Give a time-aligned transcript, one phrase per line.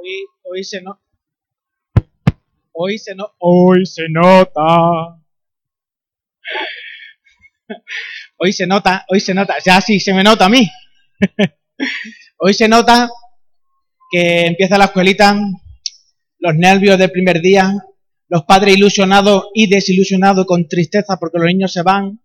[0.00, 0.98] Hoy, hoy se no.
[2.72, 3.34] Hoy se no.
[3.38, 5.20] Hoy se nota.
[8.38, 9.56] Hoy se nota, hoy se nota.
[9.62, 10.66] Ya sí, se me nota a mí.
[12.38, 13.10] Hoy se nota
[14.10, 15.38] que empieza la escuelita,
[16.38, 17.74] los nervios del primer día,
[18.28, 22.22] los padres ilusionados y desilusionados con tristeza porque los niños se van,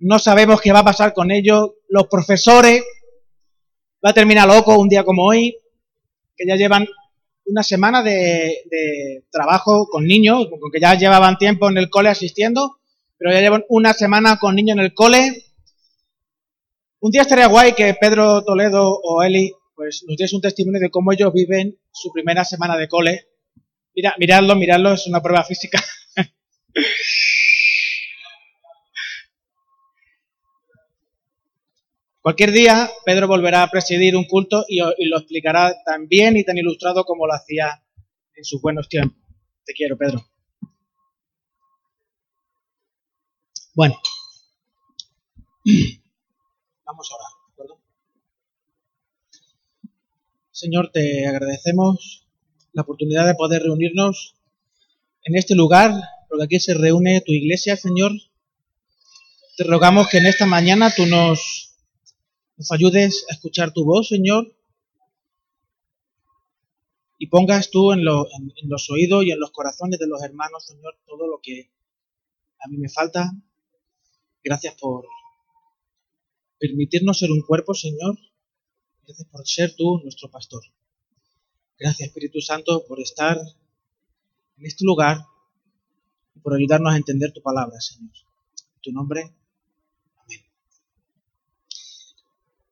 [0.00, 2.82] no sabemos qué va a pasar con ellos, los profesores,
[4.04, 5.56] va a terminar loco un día como hoy,
[6.36, 6.84] que ya llevan
[7.46, 12.78] una semana de, trabajo con niños, que ya llevaban tiempo en el cole asistiendo,
[13.18, 15.44] pero ya llevan una semana con niños en el cole.
[17.00, 20.90] Un día estaría guay que Pedro Toledo o Eli pues nos diese un testimonio de
[20.90, 23.28] cómo ellos viven su primera semana de cole.
[23.94, 25.82] Mira, miradlo, miradlo, es una prueba física.
[32.24, 36.56] Cualquier día Pedro volverá a presidir un culto y, lo explicará tan bien y tan
[36.56, 37.84] ilustrado como lo hacía
[38.34, 39.22] en sus buenos tiempos.
[39.66, 40.24] Te quiero, Pedro.
[43.74, 44.00] Bueno,
[46.86, 47.80] vamos ahora, ¿de acuerdo?
[50.50, 52.26] Señor, te agradecemos
[52.72, 54.34] la oportunidad de poder reunirnos
[55.24, 55.92] en este lugar,
[56.30, 58.12] porque aquí se reúne tu iglesia, Señor.
[59.58, 61.73] Te rogamos que en esta mañana tú nos
[62.56, 64.54] nos ayudes a escuchar tu voz, Señor,
[67.18, 70.96] y pongas tú en, en, los oídos y en los corazones de los hermanos, Señor,
[71.06, 71.70] todo lo que
[72.60, 73.32] a mí me falta.
[74.42, 75.06] Gracias por
[76.58, 78.18] permitirnos ser un cuerpo, Señor.
[79.06, 80.62] Gracias por ser tú nuestro pastor.
[81.78, 83.38] Gracias, Espíritu Santo, por estar
[84.58, 85.18] en este lugar
[86.34, 88.12] y por ayudarnos a entender tu palabra, Señor.
[88.76, 89.34] En tu nombre.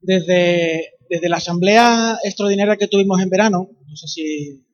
[0.03, 4.67] Desde, desde la asamblea extraordinaria que tuvimos en verano, no sé si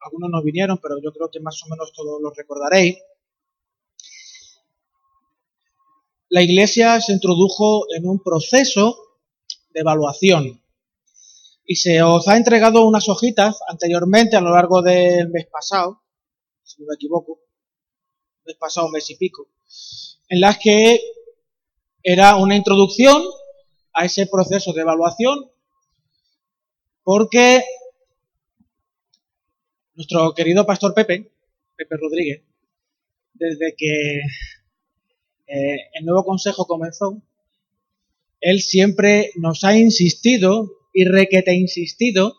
[0.00, 2.98] algunos nos vinieron, pero yo creo que más o menos todos lo recordaréis,
[6.28, 8.96] la Iglesia se introdujo en un proceso
[9.70, 10.62] de evaluación
[11.66, 16.02] y se os ha entregado unas hojitas anteriormente a lo largo del mes pasado,
[16.62, 17.40] si no me equivoco,
[18.46, 19.48] mes pasado, mes y pico,
[20.28, 21.00] en las que
[22.02, 23.22] era una introducción
[23.94, 25.50] a ese proceso de evaluación
[27.04, 27.62] porque
[29.94, 31.30] nuestro querido pastor Pepe,
[31.76, 32.42] Pepe Rodríguez,
[33.34, 34.20] desde que
[35.46, 37.20] eh, el nuevo consejo comenzó,
[38.40, 42.36] él siempre nos ha insistido y requete insistido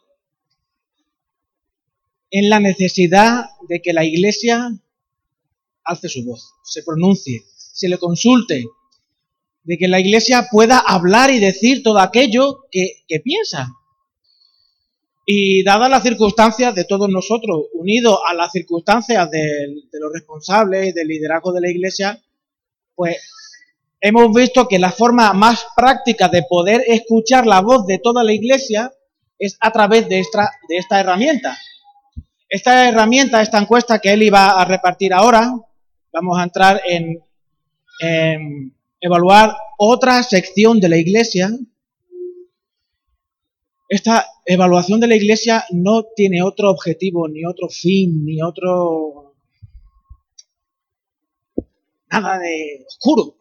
[2.30, 4.72] en la necesidad de que la iglesia
[5.84, 8.66] alce su voz, se pronuncie, se le consulte,
[9.64, 13.70] de que la iglesia pueda hablar y decir todo aquello que, piensa.
[15.26, 20.92] Y dadas las circunstancias de todos nosotros, unidos a las circunstancias de, los responsables y
[20.92, 22.22] del liderazgo de la iglesia,
[22.94, 23.18] pues
[24.02, 28.34] hemos visto que la forma más práctica de poder escuchar la voz de toda la
[28.34, 28.92] iglesia
[29.40, 31.58] es a través de esta, de esta herramienta.
[32.50, 35.54] Esta herramienta, esta encuesta que él iba a repartir ahora,
[36.12, 37.24] vamos a entrar en,
[38.02, 38.74] en
[39.04, 41.52] evaluar otra sección de la iglesia,
[43.90, 49.36] esta evaluación de la iglesia no tiene otro objetivo, ni otro fin, ni otro...
[52.10, 53.36] nada de oscuro.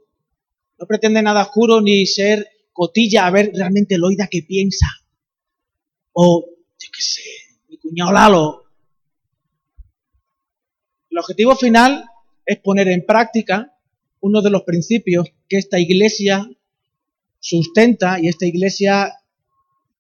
[0.81, 4.87] No pretende nada oscuro ni ser cotilla a ver realmente el oída que piensa.
[6.13, 7.23] O, yo qué sé,
[7.69, 8.65] mi cuñado Lalo.
[11.09, 12.05] El objetivo final
[12.45, 13.72] es poner en práctica
[14.23, 16.49] uno de los principios que esta iglesia
[17.39, 19.13] sustenta y esta iglesia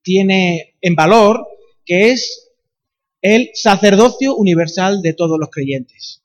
[0.02, 1.46] tiene en valor,
[1.84, 2.50] que es
[3.20, 6.22] el sacerdocio universal de todos los creyentes.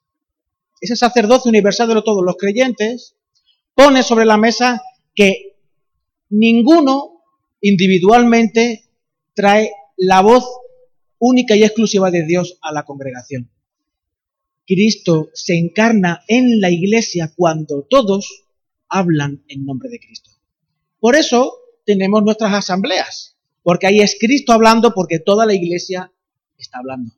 [0.79, 3.15] Ese sacerdocio universal de todos los creyentes
[3.73, 4.81] pone sobre la mesa
[5.15, 5.55] que
[6.29, 7.23] ninguno
[7.61, 8.89] individualmente
[9.33, 10.45] trae la voz
[11.17, 13.49] única y exclusiva de Dios a la congregación.
[14.67, 18.43] Cristo se encarna en la iglesia cuando todos
[18.89, 20.29] hablan en nombre de Cristo.
[20.99, 26.11] Por eso tenemos nuestras asambleas, porque ahí es Cristo hablando porque toda la iglesia
[26.57, 27.13] está hablando.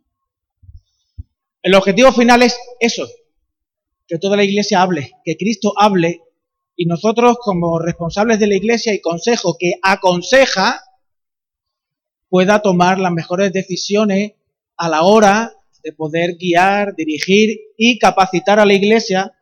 [1.63, 3.07] El objetivo final es eso,
[4.07, 6.21] que toda la iglesia hable, que Cristo hable
[6.75, 10.81] y nosotros como responsables de la iglesia y consejo que aconseja
[12.29, 14.33] pueda tomar las mejores decisiones
[14.77, 19.33] a la hora de poder guiar, dirigir y capacitar a la iglesia,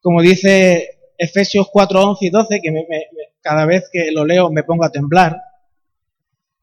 [0.00, 2.84] como dice Efesios 4, 11 y 12, que
[3.40, 5.36] cada vez que lo leo me pongo a temblar,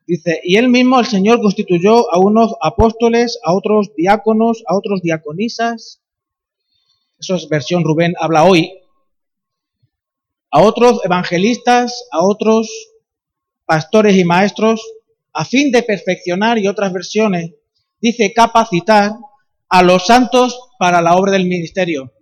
[0.08, 5.02] Dice, y él mismo, el Señor, constituyó a unos apóstoles, a otros diáconos, a otros
[5.02, 6.02] diaconisas.
[7.20, 8.72] Eso es versión Rubén habla hoy.
[10.52, 12.70] A otros evangelistas, a otros
[13.66, 14.82] pastores y maestros,
[15.34, 17.56] a fin de perfeccionar, y otras versiones,
[18.02, 19.14] dice capacitar
[19.70, 22.14] a los santos para la obra del ministerio.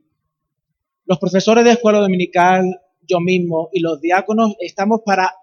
[1.05, 5.33] Los profesores de escuela dominical, yo mismo y los diáconos estamos para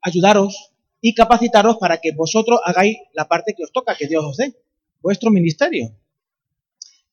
[0.00, 4.36] ayudaros y capacitaros para que vosotros hagáis la parte que os toca, que Dios os
[4.36, 4.54] dé,
[5.02, 5.94] vuestro ministerio,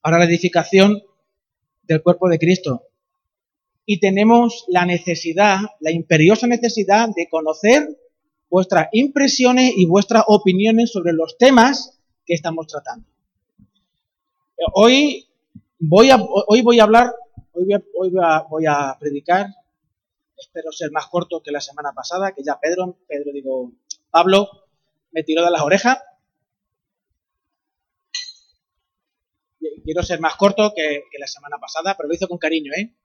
[0.02, 1.04] para la edificación
[1.84, 2.88] del cuerpo de Cristo.
[3.86, 7.88] Y tenemos la necesidad, la imperiosa necesidad de conocer
[8.50, 13.08] vuestras impresiones y vuestras opiniones sobre los temas que estamos tratando.
[14.74, 15.28] Hoy
[15.80, 16.18] voy a,
[16.48, 17.14] hoy voy a hablar,
[17.54, 17.68] hoy
[18.50, 19.48] voy a, predicar,
[20.38, 23.72] espero ser más corto que la semana pasada, que ya Pedro, Pedro digo,
[24.10, 24.50] Pablo
[25.12, 26.00] me tiró de las orejas.
[29.84, 32.96] Quiero ser más corto que, la semana pasada, pero lo hizo con cariño, ¿eh?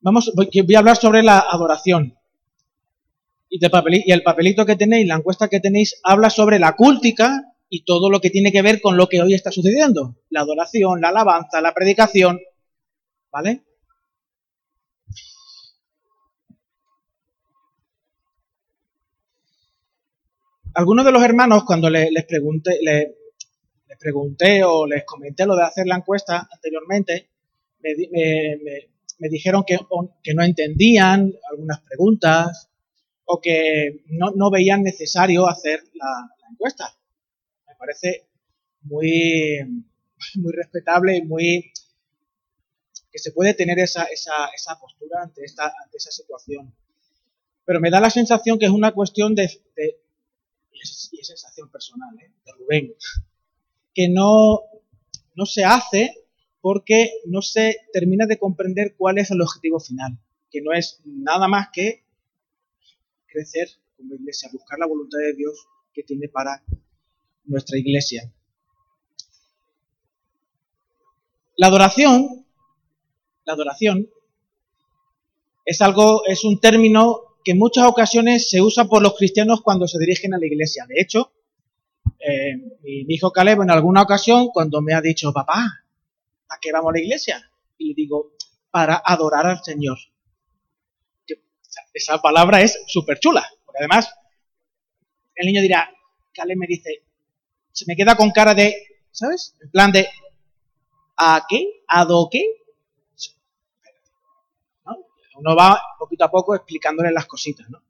[0.00, 2.16] Vamos, voy, voy a hablar sobre la adoración.
[3.56, 8.10] Y, el papelito que tenéis, la encuesta que tenéis, habla sobre la cúltica y todo
[8.10, 10.16] lo que tiene que ver con lo que hoy está sucediendo.
[10.30, 12.40] La adoración, la alabanza, la predicación.
[13.30, 13.62] ¿Vale?
[20.74, 23.06] Algunos de los hermanos, cuando les, pregunté, les,
[24.00, 27.28] pregunté o les comenté lo de hacer la encuesta anteriormente,
[27.80, 29.78] me, dijeron que,
[30.24, 32.68] que, no entendían algunas preguntas
[33.26, 36.94] o que no, veían necesario hacer la encuesta
[37.84, 38.26] parece
[38.82, 39.58] muy,
[40.36, 41.72] muy respetable y muy
[43.12, 46.74] que se puede tener esa, esa, esa postura ante, esta, ante esa situación.
[47.64, 49.48] Pero me da la sensación que es una cuestión de,
[50.72, 52.32] y, es, sensación personal, ¿eh?
[52.44, 52.94] de Rubén,
[53.94, 54.62] que no,
[55.36, 56.12] no se hace
[56.60, 60.18] porque no se termina de comprender cuál es el objetivo final,
[60.50, 62.03] que no es nada más que
[63.34, 66.62] crecer como iglesia, buscar la voluntad de Dios que tiene para
[67.44, 68.32] nuestra iglesia.
[71.56, 72.46] La adoración,
[73.44, 74.08] la adoración
[75.64, 79.86] es algo, es un término que en muchas ocasiones se usa por los cristianos cuando
[79.86, 80.86] se dirigen a la iglesia.
[80.88, 81.32] De hecho,
[82.18, 85.84] eh, mi hijo Caleb en alguna ocasión cuando me ha dicho, papá,
[86.48, 87.50] ¿a qué vamos a la iglesia?
[87.78, 88.32] Y le digo,
[88.70, 89.98] para adorar al Señor.
[91.94, 94.12] Esa palabra es súper chula, porque además
[95.36, 95.90] el niño dirá,
[96.32, 97.04] Caleb me dice,
[97.72, 98.74] se me queda con cara de,
[99.10, 99.54] ¿sabes?
[99.62, 100.08] En plan de,
[101.16, 101.82] ¿a qué?
[101.88, 102.44] ¿A do qué?
[105.36, 107.82] Uno va poquito a poco explicándole las cositas, ¿no?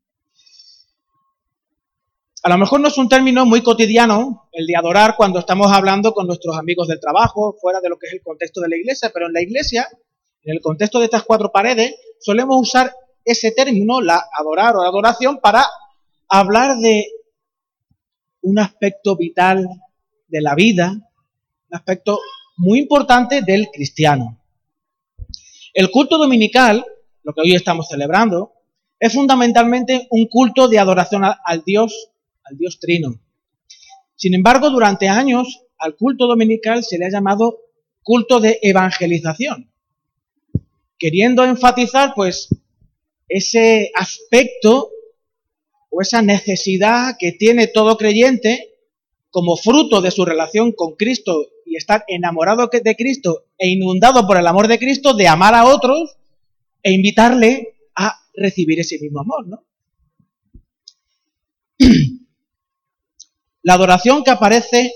[2.42, 6.12] A lo mejor no es un término muy cotidiano el de adorar cuando estamos hablando
[6.12, 9.10] con nuestros amigos del trabajo, fuera de lo que es el contexto de la iglesia,
[9.12, 9.88] pero en la iglesia,
[10.42, 15.38] en el contexto de estas cuatro paredes, solemos usar ese término, la adorar o adoración,
[15.40, 15.64] para
[16.28, 17.06] hablar de
[18.42, 19.66] un aspecto vital
[20.28, 22.20] de la vida, un aspecto
[22.56, 24.40] muy importante del cristiano.
[25.72, 26.84] El culto dominical,
[27.22, 28.52] lo que hoy estamos celebrando,
[29.00, 32.10] es fundamentalmente un culto de adoración al Dios,
[32.44, 33.20] al Dios Trino.
[34.14, 37.58] Sin embargo, durante años al culto dominical se le ha llamado
[38.02, 39.70] culto de evangelización,
[40.98, 42.48] queriendo enfatizar pues
[43.28, 44.90] ese aspecto
[45.90, 48.74] o esa necesidad que tiene todo creyente
[49.30, 54.36] como fruto de su relación con Cristo y estar enamorado de Cristo e inundado por
[54.36, 56.16] el amor de Cristo, de amar a otros
[56.82, 59.64] e invitarle a recibir ese mismo amor, ¿no?
[63.62, 64.92] La adoración que aparece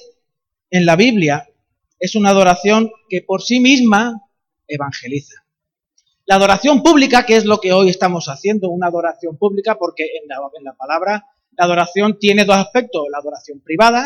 [0.70, 1.48] en la Biblia
[1.98, 4.28] es una adoración que por sí misma
[4.66, 5.47] evangeliza.
[6.28, 10.28] La adoración pública, que es lo que hoy estamos haciendo, una adoración pública, porque en
[10.62, 14.04] la, palabra la adoración tiene dos aspectos, la adoración privada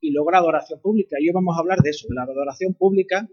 [0.00, 1.16] y luego la adoración pública.
[1.18, 3.26] Y hoy vamos a hablar de eso, de la adoración pública.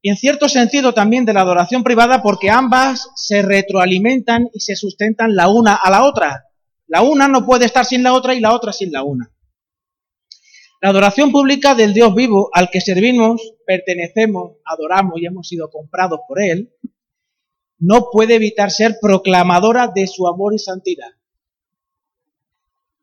[0.00, 4.74] Y en cierto sentido también de la adoración privada, porque ambas se retroalimentan y se
[4.74, 6.46] sustentan la una a la otra.
[6.86, 9.30] La una no puede estar sin la otra y la otra sin la una.
[10.82, 16.18] La adoración pública del Dios vivo al que servimos, pertenecemos, adoramos y hemos sido comprados
[16.26, 16.74] por Él,
[17.78, 21.10] no puede evitar ser proclamadora de su amor y santidad.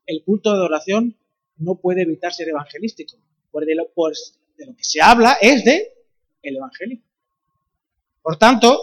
[0.05, 1.17] El culto de adoración
[1.55, 3.15] no puede evitar ser evangelístico,
[3.49, 5.93] porque de lo, pues, de lo que se habla es de
[6.41, 6.99] el evangelio.
[8.21, 8.77] Por tanto,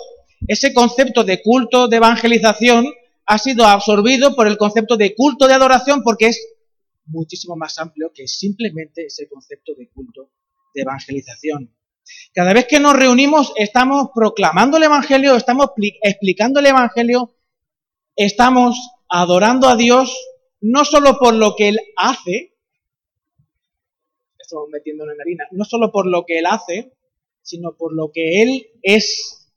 [0.49, 2.87] ese concepto de culto de evangelización
[3.27, 6.56] ha sido absorbido por el concepto de culto de adoración porque es
[7.07, 10.31] muchísimo más amplio que simplemente ese concepto de culto
[10.75, 11.75] de evangelización.
[12.33, 15.71] Cada vez que nos reunimos estamos proclamando el Evangelio, estamos
[16.03, 17.35] explicando el Evangelio,
[18.15, 20.17] estamos adorando a Dios
[20.61, 22.55] no solo por lo que Él hace,
[24.39, 26.93] estamos metiendo en harina, no solo por lo que Él hace,
[27.43, 29.49] sino por lo que Él es.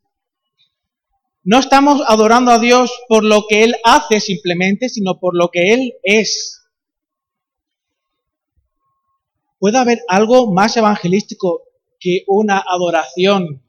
[1.44, 5.74] No estamos adorando a Dios por lo que Él hace simplemente, sino por lo que
[5.74, 6.59] Él es.
[9.60, 11.64] ¿Puede haber algo más evangelístico
[12.00, 13.62] que una adoración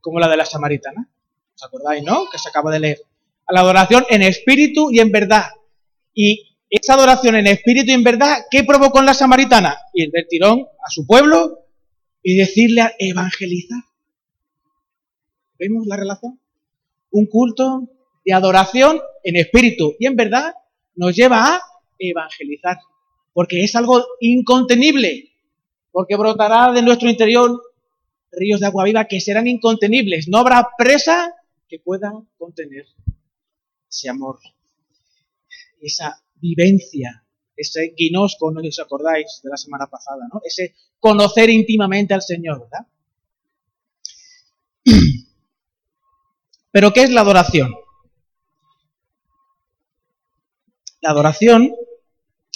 [0.00, 1.08] como la de la samaritana?
[1.54, 2.28] ¿Os acordáis, no?
[2.30, 2.98] Que se acaba de leer.
[3.46, 5.44] A la adoración en espíritu y en verdad.
[6.12, 9.78] Y esa adoración en espíritu y en verdad, ¿qué provocó en la samaritana?
[9.92, 11.60] Y el tirón a su pueblo
[12.22, 13.82] y decirle a evangelizar.
[15.58, 16.40] ¿Vemos la relación?
[17.10, 17.88] Un culto
[18.24, 20.54] de adoración en espíritu y en verdad
[20.96, 21.62] nos lleva a
[21.98, 22.78] evangelizar,
[23.34, 25.30] porque es algo incontenible,
[25.92, 27.60] porque brotará de nuestro interior
[28.32, 30.28] ríos de agua viva que serán incontenibles.
[30.28, 31.34] No habrá presa
[31.68, 32.86] que pueda contener
[33.90, 34.38] ese amor,
[35.80, 37.24] esa vivencia
[37.56, 40.40] ese guinosco, no os acordáis de la semana pasada, ¿no?
[40.44, 42.86] Ese conocer íntimamente al Señor, ¿verdad?
[46.72, 47.72] Pero ¿qué es la adoración?
[51.00, 51.74] La adoración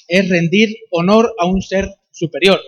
[0.09, 2.59] es rendir honor a un ser superior.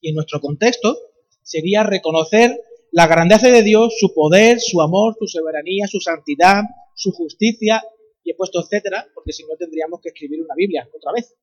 [0.00, 0.96] Y en nuestro contexto
[1.42, 2.56] sería reconocer
[2.92, 6.62] la grandeza de Dios, su poder, su amor, su soberanía, su santidad,
[6.94, 7.82] su justicia
[8.22, 11.34] y he puesto etcétera, porque si no tendríamos que escribir una Biblia otra vez.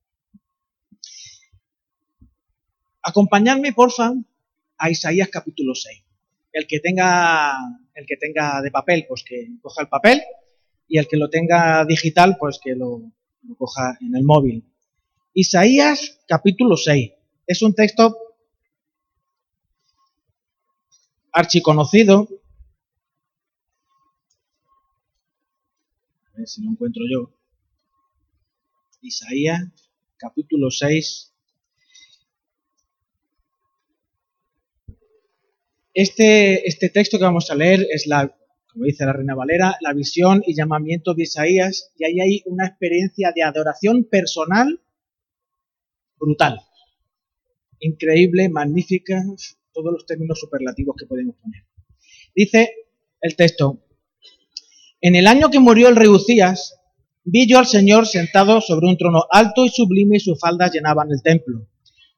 [3.01, 4.13] Acompañadme, porfa,
[4.77, 6.03] a Isaías capítulo 6.
[6.51, 7.57] El que tenga,
[7.93, 10.21] el que tenga de papel, pues que coja el papel,
[10.87, 13.11] y el que lo tenga digital, pues que lo,
[13.43, 14.63] lo coja en el móvil.
[15.37, 17.11] Isaías capítulo 6.
[17.45, 18.15] Es un texto
[21.33, 22.29] archiconocido,
[26.33, 27.33] A ver si lo encuentro yo.
[29.01, 29.61] Isaías,
[30.15, 31.33] capítulo 6.
[35.93, 38.33] Este, este texto que vamos a leer es la,
[38.71, 42.67] como dice la Reina Valera, la visión y llamamiento de Isaías, y ahí hay una
[42.67, 44.81] experiencia de adoración personal
[46.19, 46.59] brutal,
[47.79, 49.23] increíble, magnífica,
[49.73, 51.63] todos los términos superlativos que podemos poner.
[52.33, 52.71] Dice
[53.21, 53.81] el texto,
[55.01, 56.79] en el año que murió el rey Ucías,
[57.23, 61.11] vi yo al Señor sentado sobre un trono alto y sublime y sus faldas llenaban
[61.11, 61.67] el templo.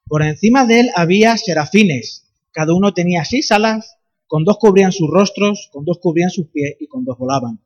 [0.05, 5.09] Por encima de él había serafines, cada uno tenía seis alas, con dos cubrían sus
[5.09, 7.61] rostros, con dos cubrían sus pies y con dos volaban.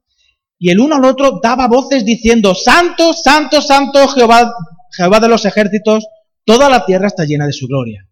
[0.60, 4.54] Y el uno al otro daba voces diciendo, Santo, Santo, Santo Jehová,
[4.92, 6.06] Jehová de los ejércitos,
[6.52, 8.10] toda la tierra está llena de su gloria.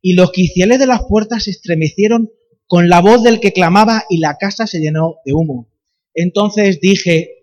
[0.00, 2.30] Y los quiciales de las puertas se estremecieron
[2.68, 5.68] con la voz del que clamaba y la casa se llenó de humo.
[6.14, 7.42] Entonces dije,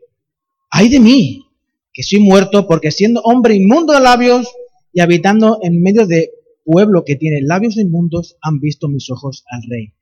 [0.70, 1.46] ay de mí,
[1.92, 4.48] que soy muerto, porque siendo hombre inmundo de labios
[4.94, 6.32] y habitando en medio de
[6.64, 9.96] pueblo que tiene labios inmundos, han visto mis ojos al rey,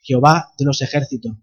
[0.00, 1.36] Jehová de los ejércitos.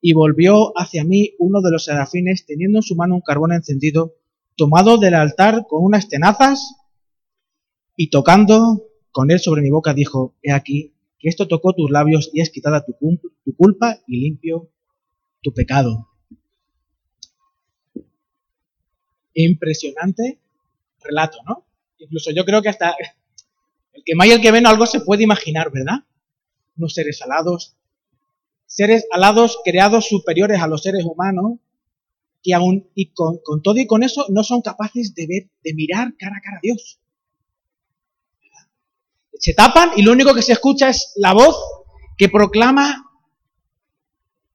[0.00, 4.16] Y volvió hacia mí uno de los serafines, teniendo en su mano un carbón encendido,
[4.56, 6.81] tomado del altar con unas tenazas,
[7.96, 12.30] y tocando con él sobre mi boca, dijo, he aquí, que esto tocó tus labios
[12.32, 12.94] y es quitada tu,
[13.44, 14.70] tu culpa y limpio
[15.42, 16.08] tu pecado.
[19.34, 20.38] impresionante
[21.02, 21.66] relato, ¿no?
[21.98, 22.94] Incluso yo creo que hasta
[23.92, 26.04] el que más y el que ven algo se puede imaginar, ¿verdad?
[26.76, 27.76] Unos seres alados,
[28.66, 31.58] seres alados creados superiores a los seres humanos,
[32.42, 36.16] que aún y con, todo y con eso no son capaces de ver, de mirar
[36.16, 36.98] cara a cara a Dios.
[39.38, 41.56] Se tapan y lo único que se escucha es la voz
[42.16, 43.10] que proclama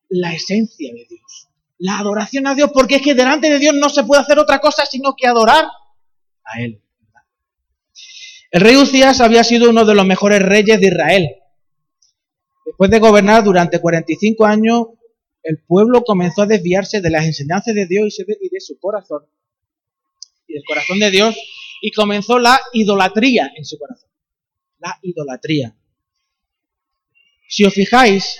[0.08, 3.88] la esencia de Dios la adoración a Dios, porque es que delante de Dios no
[3.88, 5.64] se puede hacer otra cosa sino que adorar
[6.44, 6.82] a Él.
[8.50, 11.28] El rey Ucías había sido uno de los mejores reyes de Israel.
[12.64, 14.86] Después de gobernar durante 45 años,
[15.42, 19.24] el pueblo comenzó a desviarse de las enseñanzas de Dios y de su corazón,
[20.46, 21.36] y del corazón de Dios,
[21.82, 24.07] y comenzó la idolatría en su corazón.
[24.78, 25.76] La idolatría.
[27.48, 28.38] Si os fijáis,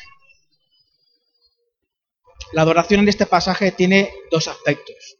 [2.52, 5.18] la adoración en este pasaje tiene dos aspectos.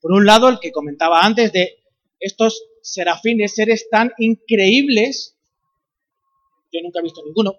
[0.00, 1.82] Por un lado, el que comentaba antes de
[2.18, 5.36] estos serafines, seres tan increíbles,
[6.72, 7.54] yo nunca he visto ninguno,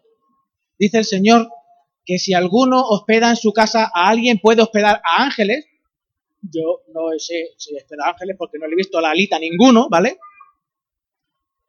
[0.80, 1.50] dice el Señor
[2.06, 5.66] que si alguno hospeda en su casa a alguien puede hospedar a ángeles,
[6.42, 9.88] Yo no sé si de ángeles porque no le he visto la alita a ninguno,
[9.90, 10.18] ¿vale?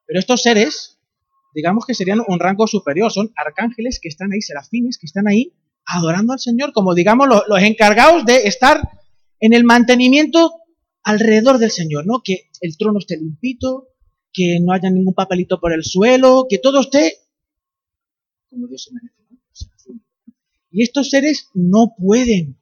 [0.07, 0.92] Pero estos seres,
[1.55, 5.53] digamos que serían un rango superior, son arcángeles que están ahí, serafines que están ahí
[5.85, 8.89] adorando al Señor, como digamos los, encargados de estar
[9.41, 10.53] en el mantenimiento
[11.03, 12.23] alrededor del Señor, ¿no?
[12.25, 13.89] Que el trono esté limpito,
[14.33, 17.19] que no haya ningún papelito por el suelo, que todo esté
[18.53, 19.23] como Dios se merece.
[20.71, 22.57] Y estos seres no pueden,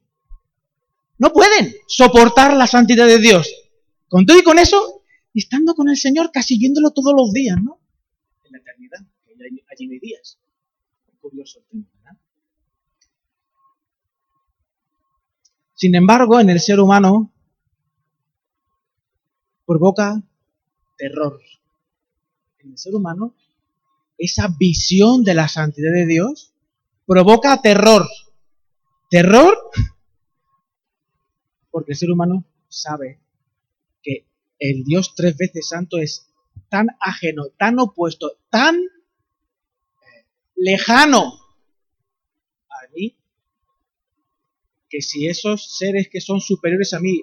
[1.17, 3.53] no pueden soportar la santidad de Dios.
[4.07, 7.80] Con todo y con eso, estando con el Señor, casi viéndolo todos los días, ¿no?
[8.51, 8.99] La eternidad,
[9.71, 10.37] allí no hay días.
[11.19, 12.17] Curioso ¿verdad?
[15.73, 17.31] Sin embargo, en el ser humano
[19.65, 20.21] provoca
[20.97, 21.39] terror.
[22.59, 23.35] En el ser humano,
[24.17, 26.53] esa visión de la santidad de Dios
[27.05, 28.07] provoca terror.
[29.09, 29.57] Terror
[31.71, 33.19] porque el ser humano sabe
[34.03, 34.27] que
[34.59, 36.30] el Dios tres veces santo es
[36.71, 40.25] tan ajeno, tan opuesto, tan eh,
[40.55, 41.33] lejano
[42.69, 43.13] a mí,
[44.89, 47.21] que si esos seres que son superiores a mí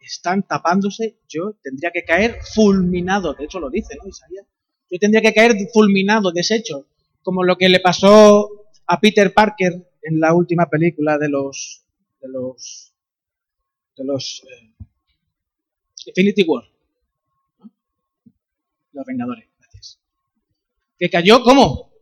[0.00, 3.34] están tapándose, yo tendría que caer fulminado.
[3.34, 4.08] De hecho lo dice, ¿no?
[4.08, 4.46] Isaías.
[4.90, 6.88] Yo tendría que caer fulminado, deshecho,
[7.22, 8.50] como lo que le pasó
[8.86, 11.84] a Peter Parker en la última película de los
[12.20, 12.92] de los
[13.96, 14.84] de los eh,
[16.06, 16.64] Infinity War.
[18.98, 20.00] Los Vengadores, gracias.
[20.98, 21.92] Que cayó ¿cómo?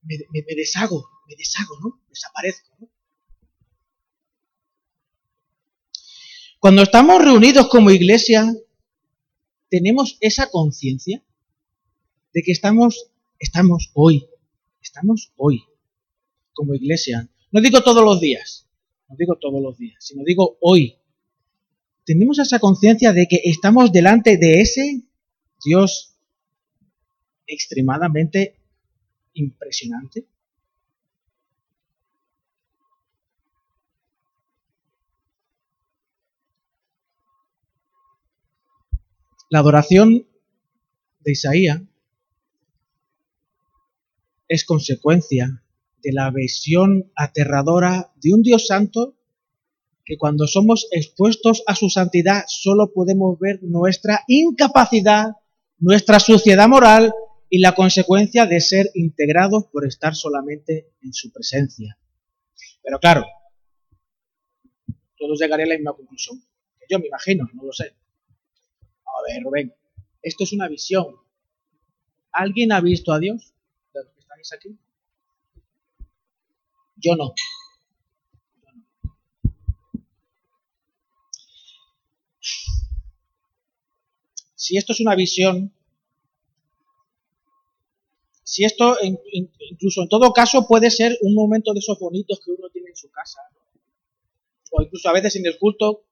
[0.00, 2.00] Me, me, me deshago, me deshago, ¿no?
[2.08, 2.90] Desaparezco.
[6.58, 8.50] Cuando estamos reunidos como iglesia,
[9.68, 11.22] tenemos esa conciencia
[12.32, 14.26] de que estamos, estamos hoy,
[14.80, 15.62] estamos hoy
[16.54, 17.28] como iglesia.
[17.50, 18.66] No digo todos los días,
[19.06, 20.96] no digo todos los días, sino digo hoy.
[22.04, 25.02] Tenemos esa conciencia de que estamos delante de ese
[25.64, 26.16] Dios
[27.46, 28.56] extremadamente
[29.34, 30.26] impresionante,
[39.52, 40.26] La adoración
[41.20, 41.82] de Isaías
[44.48, 45.62] es consecuencia
[46.02, 49.14] de la visión aterradora de un Dios santo
[50.04, 55.32] que cuando somos expuestos a su santidad solo podemos ver nuestra incapacidad,
[55.78, 57.12] nuestra suciedad moral
[57.48, 61.98] y la consecuencia de ser integrados por estar solamente en su presencia.
[62.82, 63.24] Pero claro,
[65.16, 66.42] todos llegaré a la misma conclusión.
[66.88, 67.94] Yo me imagino, no lo sé.
[69.06, 69.74] A ver, Rubén,
[70.20, 71.14] esto es una visión.
[72.32, 73.52] ¿Alguien ha visto a Dios?
[73.92, 74.78] ¿De los que estáis aquí?
[76.96, 77.34] Yo no.
[84.62, 85.72] Si esto es una visión,
[88.44, 88.96] si esto,
[89.72, 92.96] incluso en todo caso, puede ser un momento de esos bonitos que uno tiene en
[92.96, 93.40] su casa,
[94.70, 96.04] o incluso a veces en el culto,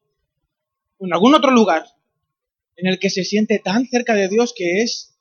[0.98, 1.84] o en algún otro lugar,
[2.74, 5.16] en el que se siente tan cerca de Dios que es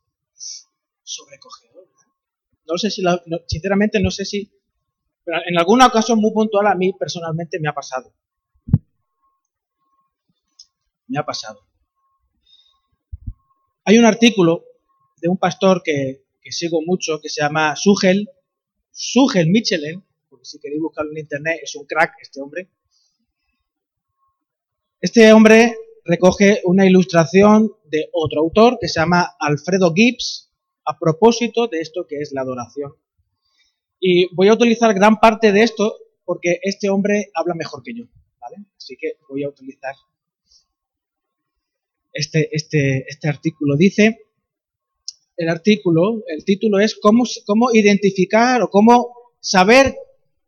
[1.04, 1.88] sobrecogedor.
[2.68, 3.04] No sé si,
[3.46, 4.52] sinceramente, no sé si,
[5.24, 8.12] pero en alguna ocasión muy puntual a mí personalmente me ha pasado.
[11.08, 11.69] Me ha pasado.
[13.90, 14.66] Hay un artículo
[15.20, 16.22] de un pastor que,
[16.52, 18.30] sigo mucho que se llama Sugel,
[18.92, 22.70] Sugel Michelin, porque si queréis buscarlo en internet es un crack este hombre.
[25.02, 25.76] Este hombre
[26.06, 30.52] recoge una ilustración de otro autor que se llama Alfredo Gibbs
[30.86, 32.94] a propósito de esto que es la adoración.
[34.00, 38.04] Y voy a utilizar gran parte de esto porque este hombre habla mejor que yo,
[38.40, 38.58] ¿vale?
[38.78, 39.96] Así que voy a utilizar
[42.20, 43.76] este, este, este artículo.
[43.78, 44.20] Dice,
[45.38, 47.24] el artículo, el título es cómo,
[47.74, 49.96] identificar o cómo saber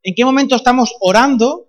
[0.04, 1.68] en qué momento estamos orando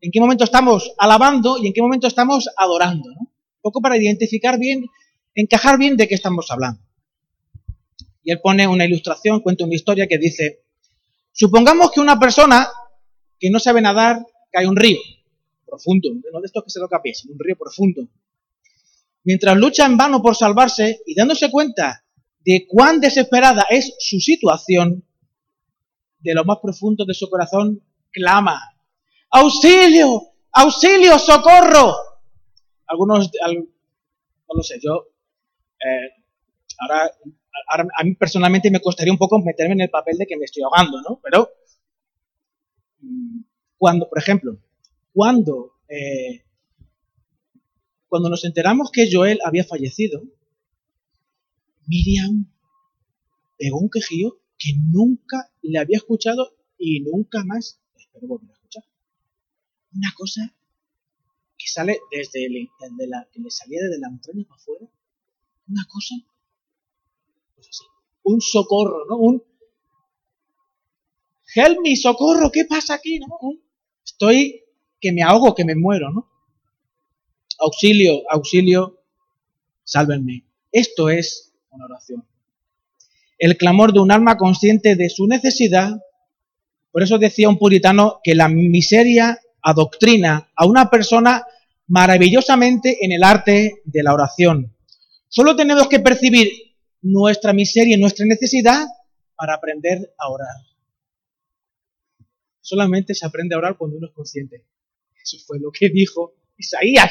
[0.00, 3.08] en qué momento estamos alabando y en qué momento estamos adorando.
[3.08, 3.20] ¿no?
[3.20, 4.84] Un poco para identificar bien,
[5.34, 6.82] encajar bien de qué estamos hablando.
[8.22, 10.60] Y él pone una ilustración, cuenta una historia que dice,
[11.32, 12.68] supongamos que una persona
[13.40, 14.98] que no sabe nadar cae un río
[15.66, 18.06] profundo, no de estos que se toca pies, un río profundo.
[19.24, 22.04] Mientras lucha en vano por salvarse y dándose cuenta
[22.44, 25.02] de cuán desesperada es su situación,
[26.18, 28.74] de lo más profundo de su corazón clama
[29.34, 30.08] auxilio,
[30.52, 31.92] auxilio, socorro.
[32.86, 35.08] Algunos, no lo sé, yo,
[35.80, 36.22] eh,
[36.78, 37.10] ahora,
[37.98, 40.62] a mí personalmente me costaría un poco meterme en el papel de que me estoy
[40.62, 41.20] ahogando, ¿no?
[41.22, 41.48] Pero
[43.00, 43.40] mm,
[43.76, 44.56] cuando, por ejemplo,
[45.12, 46.44] cuando, eh,
[48.14, 50.22] cuando nos enteramos que Joel había fallecido,
[51.88, 52.48] Miriam
[53.58, 58.84] pegó un quejío que nunca le había escuchado y nunca más espero volver a escuchar.
[59.94, 60.54] Una cosa
[61.58, 64.86] que sale desde la, que le salía desde la montaña para afuera,
[65.66, 66.14] una cosa,
[67.56, 67.82] pues así,
[68.22, 69.16] un socorro, ¿no?
[69.16, 69.42] Un
[71.52, 73.18] help me, socorro, ¿qué pasa aquí?
[73.18, 73.26] ¿no?
[74.04, 74.62] estoy
[75.00, 76.33] que me ahogo, que me muero, ¿no?
[77.58, 79.00] Auxilio, auxilio,
[79.84, 80.44] sálvenme.
[80.70, 82.26] Esto es una oración.
[83.38, 85.90] El clamor de un alma consciente de su necesidad.
[86.90, 91.44] Por eso decía un puritano que la miseria adoctrina a una persona
[91.86, 94.76] maravillosamente en el arte de la oración.
[95.28, 96.48] Solo tenemos que percibir
[97.02, 98.86] nuestra miseria y nuestra necesidad
[99.36, 100.56] para aprender a orar.
[102.60, 104.64] Solamente se aprende a orar cuando uno es consciente.
[105.22, 107.10] Eso fue lo que dijo Isaías.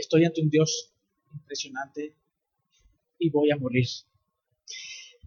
[0.00, 0.92] Estoy ante un Dios
[1.34, 2.16] impresionante
[3.18, 3.86] y voy a morir.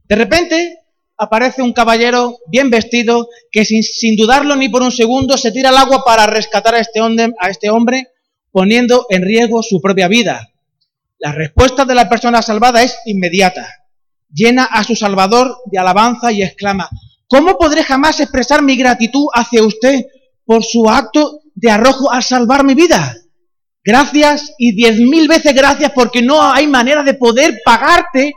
[0.06, 0.80] De repente
[1.16, 5.78] aparece un caballero bien vestido que sin, dudarlo ni por un segundo se tira al
[5.78, 8.08] agua para rescatar a este, a este hombre
[8.52, 10.50] poniendo en riesgo su propia vida.
[11.20, 13.68] La respuesta de la persona salvada es inmediata.
[14.34, 16.90] Llena a su Salvador de alabanza y exclama,
[17.28, 20.08] ¿cómo podré jamás expresar mi gratitud hacia usted
[20.46, 23.16] por su acto de arrojo al salvar mi vida?
[23.84, 28.34] Gracias y diez mil veces gracias porque no hay manera de poder pagarte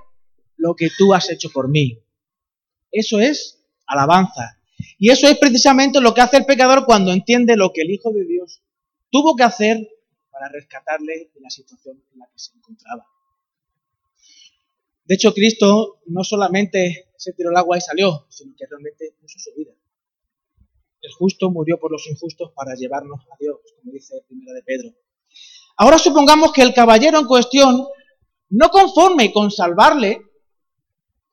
[0.56, 2.02] lo que tú has hecho por mí.
[2.90, 4.60] Eso es alabanza.
[4.98, 8.10] Y eso es precisamente lo que hace el pecador cuando entiende lo que el Hijo
[8.12, 8.62] de Dios
[9.10, 9.88] tuvo que hacer
[10.30, 13.06] para rescatarle de la situación en la que se encontraba.
[15.04, 19.38] De hecho, Cristo no solamente se tiró al agua y salió, sino que realmente puso
[19.38, 19.72] su vida.
[21.00, 24.90] El justo murió por los injustos para llevarnos a Dios, como dice primera de Pedro.
[25.76, 27.86] Ahora supongamos que el caballero en cuestión,
[28.48, 30.22] no conforme con salvarle,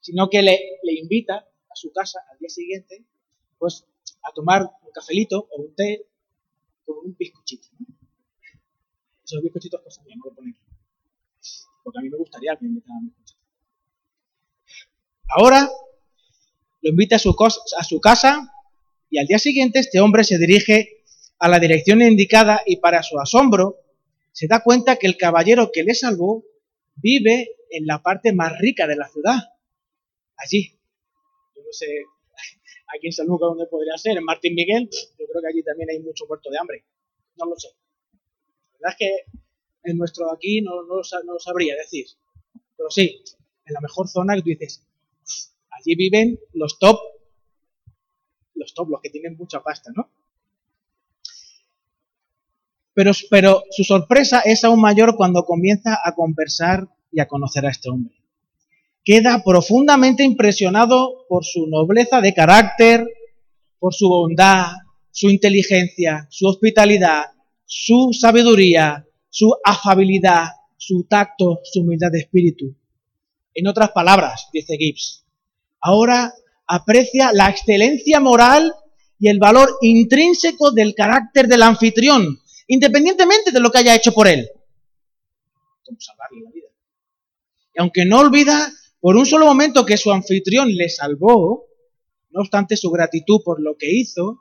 [0.01, 0.59] sino que le,
[0.99, 3.05] invita a su casa al día siguiente,
[3.57, 3.85] pues
[4.21, 6.05] a tomar un cafelito o un té
[6.85, 7.69] con un bizcochito.
[9.23, 10.55] Esos bizcochitos pues también no lo poner.
[11.81, 13.41] Porque a mí me gustaría que me invitaran bizcochitos.
[15.29, 15.69] Ahora
[16.81, 17.33] lo invita a su,
[17.79, 18.51] a su casa
[19.09, 21.05] y al día siguiente este hombre se dirige
[21.39, 23.82] a la dirección indicada y para su asombro
[24.33, 26.43] se da cuenta que el caballero que le salvó
[26.95, 29.39] vive en la parte más rica de la ciudad,
[30.35, 30.79] allí.
[31.55, 31.87] Yo no sé
[32.95, 35.89] aquí en San Lucas dónde podría ser, en Martín Miguel, yo creo que allí también
[35.89, 36.85] hay mucho muerto de hambre.
[37.37, 37.69] No lo sé.
[38.79, 42.05] La verdad es que en nuestro aquí no, no, lo sabría decir.
[42.75, 43.23] Pero sí,
[43.65, 44.85] en la mejor zona que tú dices,
[45.69, 46.99] allí viven los top,
[48.55, 50.09] los top, los que tienen mucha pasta, ¿no?
[52.93, 57.71] Pero, pero su sorpresa es aún mayor cuando comienza a conversar y a conocer a
[57.71, 58.13] este hombre.
[59.03, 63.05] Queda profundamente impresionado por su nobleza de carácter,
[63.79, 64.67] por su bondad,
[65.11, 67.25] su inteligencia, su hospitalidad,
[67.65, 72.75] su sabiduría, su afabilidad, su tacto, su humildad de espíritu.
[73.53, 75.25] En otras palabras, dice Gibbs,
[75.81, 76.33] ahora
[76.67, 78.73] aprecia la excelencia moral
[79.19, 82.39] y el valor intrínseco del carácter del anfitrión,
[82.73, 84.49] independientemente de lo que haya hecho por él.
[85.85, 86.67] Como salvarle la vida.
[87.75, 91.67] Y aunque no olvida por un solo momento que su anfitrión le salvó,
[92.31, 94.39] no obstante su gratitud por lo que hizo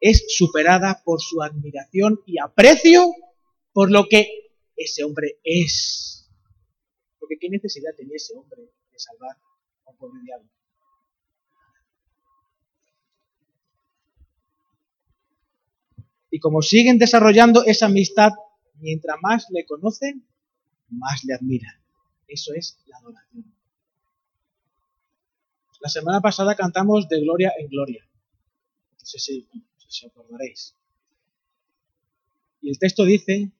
[0.00, 3.12] es superada por su admiración y aprecio
[3.72, 4.28] por lo que
[4.76, 6.28] ese hombre es.
[7.18, 9.36] Porque qué necesidad tenía ese hombre de salvar
[9.86, 10.48] a un pobre diablo.
[16.30, 18.32] Y como siguen desarrollando esa amistad,
[18.80, 20.26] mientras más le conocen,
[20.90, 21.74] más le admiran.
[22.26, 23.54] Eso es la adoración.
[25.80, 28.04] La semana pasada cantamos de gloria en gloria.
[28.04, 29.48] No sé si,
[29.86, 30.74] os acordaréis.
[32.60, 33.52] Y el texto dice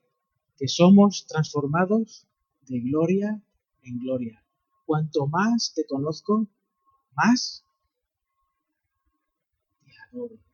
[0.58, 2.26] que somos transformados
[2.66, 3.40] de gloria
[3.82, 4.44] en gloria.
[4.84, 6.48] Cuanto más te conozco,
[7.14, 7.64] más
[9.84, 10.47] te adoro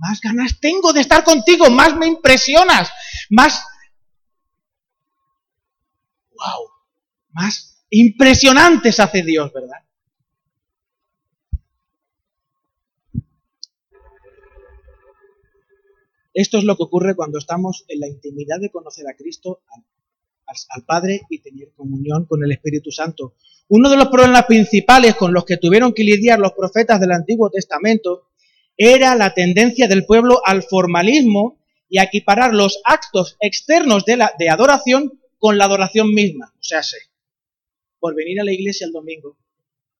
[0.00, 2.90] más ganas tengo de estar contigo, más me impresionas,
[3.28, 3.62] más...
[6.30, 6.70] ¡Wow!
[7.32, 9.84] Más impresionantes hace Dios, ¿verdad?
[16.32, 19.84] Esto es lo que ocurre cuando estamos en la intimidad de conocer a Cristo, al,
[20.70, 23.34] al, Padre y tener comunión con el Espíritu Santo.
[23.68, 27.50] Uno de los problemas principales con los que tuvieron que lidiar los profetas del Antiguo
[27.50, 28.29] Testamento
[28.82, 31.58] era la tendencia del pueblo al formalismo
[31.90, 36.54] y a equiparar los actos externos de, adoración con la adoración misma.
[36.58, 36.96] O sea, sé,
[37.98, 39.36] por venir a la iglesia el domingo,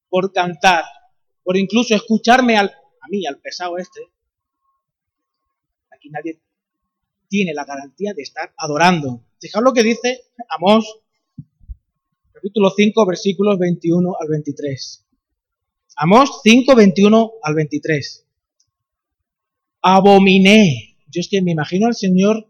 [0.08, 0.84] por cantar,
[1.44, 4.00] por incluso escucharme al, a mí, al pesado este.
[5.90, 6.40] Aquí nadie
[7.28, 9.26] tiene la garantía de estar adorando.
[9.38, 11.00] Fijaos lo que dice Amós,
[12.32, 15.06] capítulo 5, versículos 21 al 23.
[15.96, 18.26] Amós 5, 21 al 23.
[19.82, 20.96] Abominé.
[21.08, 22.46] Yo es que me imagino al Señor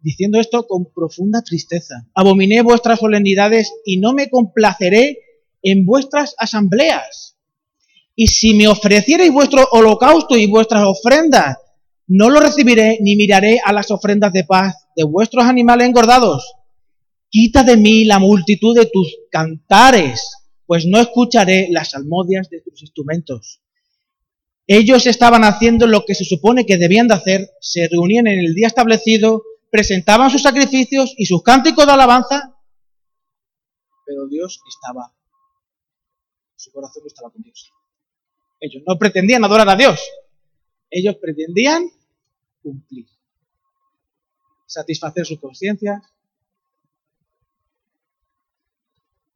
[0.00, 2.08] diciendo esto con profunda tristeza.
[2.14, 5.18] Abominé vuestras solemnidades y no me complaceré
[5.62, 7.36] en vuestras asambleas.
[8.14, 11.56] Y si me ofrecierais vuestro holocausto y vuestras ofrendas,
[12.06, 16.54] no lo recibiré ni miraré a las ofrendas de paz de vuestros animales engordados.
[17.30, 20.20] Quita de mí la multitud de tus cantares,
[20.66, 23.62] pues no escucharé las salmodias de tus instrumentos.
[24.74, 28.54] Ellos estaban haciendo lo que se supone que debían de hacer, se reunían en el
[28.54, 32.56] día establecido, presentaban sus sacrificios y sus cánticos de alabanza,
[34.06, 35.12] pero Dios estaba,
[36.56, 37.70] su corazón estaba con Dios.
[38.60, 40.00] Ellos no pretendían adorar a Dios,
[40.88, 41.90] ellos pretendían
[42.62, 43.04] cumplir,
[44.64, 46.02] satisfacer su conciencia,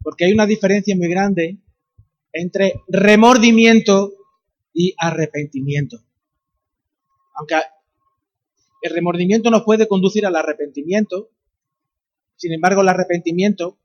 [0.03, 1.59] porque hay una diferencia muy grande
[2.33, 4.16] entre remordimiento
[4.77, 6.05] y arrepentimiento.
[7.35, 7.55] Aunque
[8.83, 11.31] el remordimiento nos puede conducir al arrepentimiento,
[12.37, 13.79] sin embargo el arrepentimiento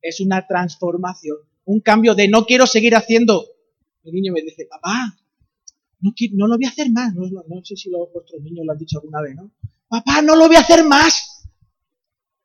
[0.00, 3.44] es una transformación, un cambio de no quiero seguir haciendo.
[4.02, 5.14] Mi niño me dice, papá,
[6.00, 7.14] no, no lo voy a hacer más.
[7.14, 9.50] No, sé si vuestros niños lo han dicho alguna vez, ¿no?
[9.88, 11.50] Papá, no lo voy a hacer más.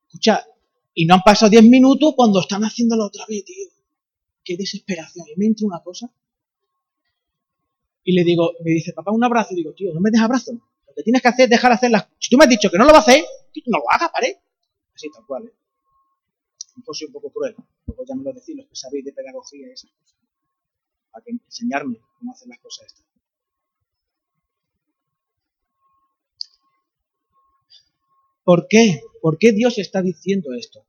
[0.07, 0.45] Escucha,
[0.93, 3.67] y no han pasado 10 minutos cuando están haciéndolo otra vez, tío.
[4.43, 5.25] Qué desesperación.
[5.33, 6.11] Y me entra una cosa
[8.09, 9.53] y le digo, me dice, papá, un abrazo.
[9.53, 10.51] Y digo, tío, no me des abrazo.
[10.53, 12.77] Lo que tienes que hacer es dejar hacer las Si tú me has dicho que
[12.79, 13.23] no lo va a hacer,
[13.67, 14.41] no lo hagas, ¿vale?
[14.95, 15.53] Así, tal cual, ¿eh?
[16.83, 17.55] Pues soy un poco cruel.
[17.85, 20.17] Luego ya me lo decís los que sabéis de pedagogía y esas cosas.
[21.11, 23.05] Para que enseñarme cómo hacer las cosas estas.
[28.43, 29.03] ¿Por qué?
[29.21, 30.83] ¿Por qué Dios está diciendo esto?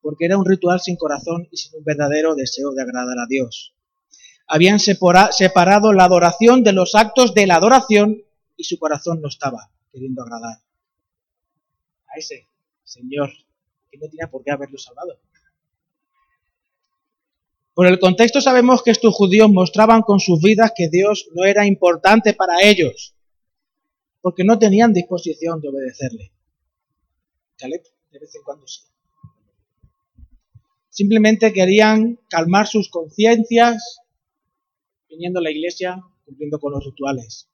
[0.00, 3.74] Porque era un ritual sin corazón y sin un verdadero deseo de agradar a Dios
[4.52, 8.24] habían separado la adoración de los actos de la adoración
[8.56, 10.58] y su corazón no estaba queriendo agradar
[12.08, 12.48] a ese
[12.82, 13.30] Señor
[13.92, 15.20] que no tenía por qué haberlo salvado.
[17.74, 21.64] Por el contexto sabemos que estos judíos mostraban con sus vidas que Dios no era
[21.64, 23.14] importante para ellos,
[24.20, 26.32] porque no tenían disposición de obedecerle.
[27.60, 28.82] de vez en cuando sí.
[30.88, 34.00] Simplemente querían calmar sus conciencias
[35.10, 37.48] viniendo a la iglesia, cumpliendo con los rituales.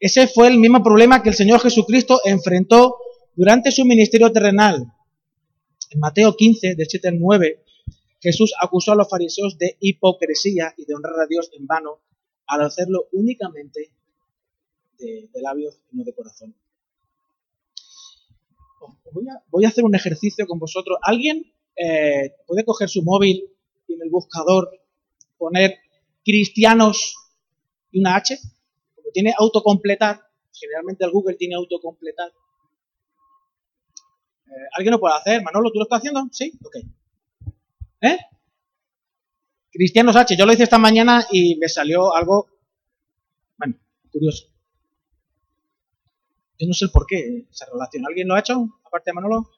[0.00, 2.96] Ese fue el mismo problema que el Señor Jesucristo enfrentó
[3.34, 4.92] durante su ministerio terrenal.
[5.90, 7.64] En Mateo 15, del 7 al 9,
[8.20, 12.00] Jesús acusó a los fariseos de hipocresía y de honrar a Dios en vano
[12.46, 13.92] al hacerlo únicamente
[14.98, 16.54] de, labios y no de corazón.
[19.50, 20.98] Voy a, hacer un ejercicio con vosotros.
[21.02, 23.48] ¿Alguien eh, puede coger su móvil
[23.86, 24.70] y en el buscador
[25.38, 25.78] poner
[26.24, 27.16] cristianos
[27.90, 28.38] y una H,
[28.94, 30.20] como tiene autocompletar,
[30.52, 32.28] generalmente el Google tiene autocompletar.
[34.46, 35.42] Eh, ¿Alguien lo puede hacer?
[35.42, 36.26] Manolo, ¿tú lo estás haciendo?
[36.32, 36.76] Sí, ok.
[38.00, 38.18] ¿Eh?
[39.72, 42.48] Cristianos H, yo lo hice esta mañana y me salió algo,
[43.58, 43.74] bueno,
[44.10, 44.46] curioso.
[46.58, 48.06] Yo no sé el por qué esa relación.
[48.06, 49.50] ¿Alguien lo ha hecho, aparte de Manolo?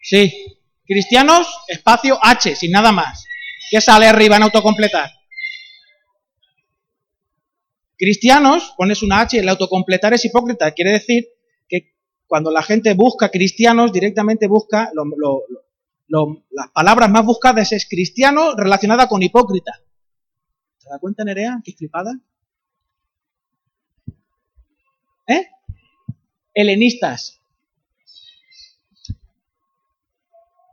[0.00, 0.56] Sí.
[0.86, 3.24] Cristianos, espacio H, sin nada más.
[3.70, 5.08] ¿Qué sale arriba en autocompletar?
[7.96, 10.72] Cristianos, pones una H el autocompletar es hipócrita.
[10.72, 11.28] Quiere decir
[11.68, 11.94] que
[12.26, 14.90] cuando la gente busca cristianos, directamente busca
[16.50, 19.80] las palabras más buscadas es cristiano relacionada con hipócrita.
[20.82, 21.60] ¿Te das cuenta, Nerea?
[21.64, 22.18] Qué flipada.
[25.28, 25.46] ¿Eh?
[26.54, 27.40] Helenistas.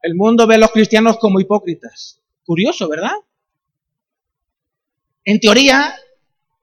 [0.02, 2.24] El mundo ve a los cristianos como hipócritas.
[2.48, 3.12] Curioso, ¿verdad?
[5.26, 5.94] En teoría,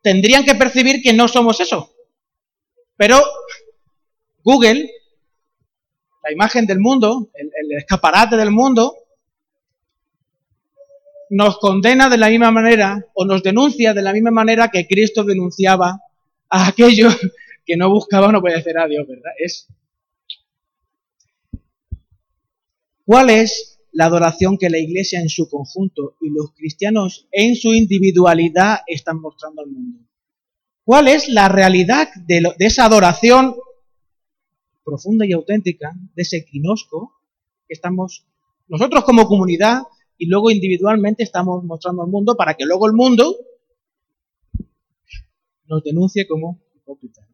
[0.00, 1.94] tendrían que percibir que no somos eso.
[2.96, 3.20] Pero
[4.42, 4.90] Google,
[6.22, 8.96] la imagen del mundo, el, escaparate del mundo,
[11.28, 15.22] nos condena de la misma manera o nos denuncia de la misma manera que Cristo
[15.22, 16.00] denunciaba
[16.48, 17.14] a aquellos
[17.66, 19.32] que no buscaban obedecer a Dios, ¿verdad?
[19.36, 19.68] Es.
[23.04, 27.72] ¿Cuál es la adoración que la Iglesia en su conjunto y los cristianos en su
[27.72, 30.00] individualidad están mostrando al mundo?
[30.84, 33.54] ¿Cuál es la realidad de, esa adoración
[34.84, 37.12] profunda y auténtica, de ese quinosco
[37.66, 38.26] que estamos
[38.66, 39.82] nosotros como comunidad
[40.18, 43.34] y luego individualmente estamos mostrando al mundo para que luego el mundo
[45.66, 47.26] nos denuncie como hipócritas?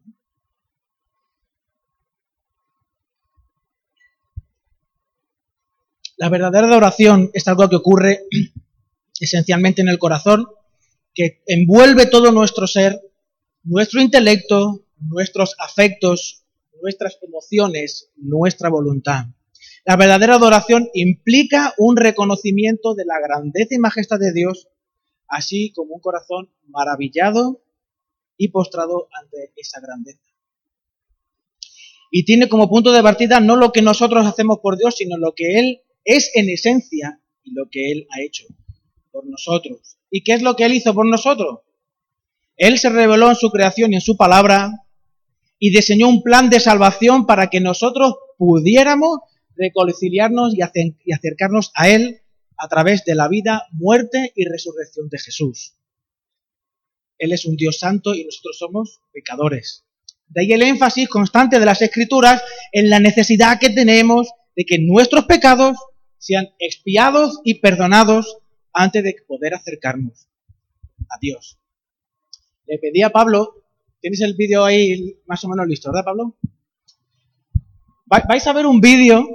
[6.21, 8.27] La verdadera adoración es algo que ocurre
[9.19, 10.45] esencialmente en el corazón,
[11.15, 13.01] que envuelve todo nuestro ser,
[13.63, 16.43] nuestro intelecto, nuestros afectos,
[16.79, 19.29] nuestras emociones, nuestra voluntad.
[19.83, 24.67] La verdadera adoración implica un reconocimiento de la grandeza y majestad de Dios,
[25.27, 27.63] así como un corazón maravillado
[28.37, 30.29] y postrado ante esa grandeza.
[32.11, 35.33] Y tiene como punto de partida no lo que nosotros hacemos por Dios, sino lo
[35.35, 38.45] que Él es en esencia lo que Él ha hecho
[39.11, 39.97] por nosotros.
[40.09, 41.59] ¿Y qué es lo que Él hizo por nosotros?
[42.57, 44.71] Él se reveló en su creación y en su palabra
[45.57, 49.19] y diseñó un plan de salvación para que nosotros pudiéramos
[49.55, 52.21] reconciliarnos y acercarnos a Él
[52.57, 55.75] a través de la vida, muerte y resurrección de Jesús.
[57.17, 59.85] Él es un Dios santo y nosotros somos pecadores.
[60.27, 64.79] De ahí el énfasis constante de las Escrituras en la necesidad que tenemos de que
[64.79, 65.77] nuestros pecados
[66.21, 68.37] sean expiados y perdonados
[68.73, 70.29] antes de poder acercarnos
[71.09, 71.59] a Dios.
[72.67, 73.65] Le pedí a Pablo,
[73.99, 76.37] tienes el vídeo ahí más o menos listo, ¿verdad Pablo?
[78.05, 79.25] Vais a ver un vídeo,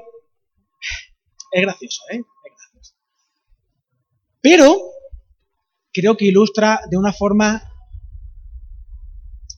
[1.51, 2.19] es gracioso, ¿eh?
[2.19, 2.95] Es gracioso.
[4.41, 4.77] Pero
[5.93, 7.63] creo que ilustra de una forma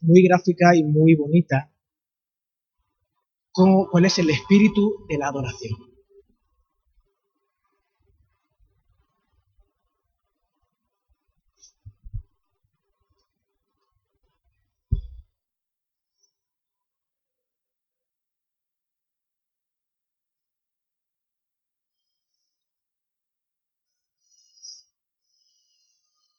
[0.01, 1.71] muy gráfica y muy bonita
[3.53, 5.88] cómo, cuál es el espíritu de la adoración.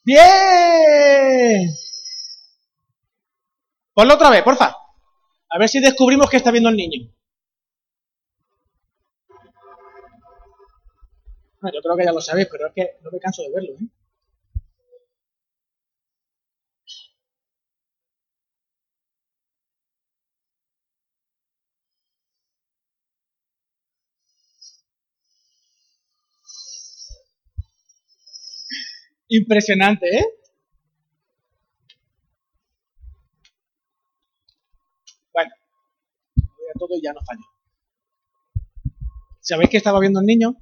[0.10, 1.70] Bien.
[3.94, 4.76] Ponlo otra vez, porfa.
[5.50, 7.12] A ver si descubrimos qué está viendo el niño.
[11.62, 13.74] Ah, yo creo que ya lo sabéis, pero es que no me canso de verlo.
[13.74, 13.88] ¿eh?
[29.30, 30.26] Impresionante, ¿eh?
[36.80, 37.44] todo y ya no falló.
[39.42, 40.56] ¿Sabéis que estaba viendo el niño?